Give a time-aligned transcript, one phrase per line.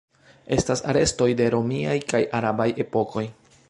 [0.55, 3.29] Estas restoj de romiaj kaj arabaj epokoj.